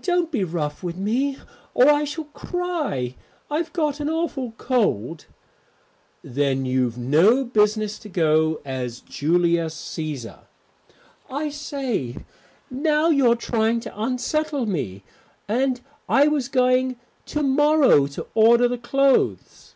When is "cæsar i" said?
9.74-11.50